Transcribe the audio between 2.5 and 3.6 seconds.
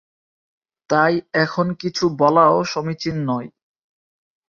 সমীচীন নয়।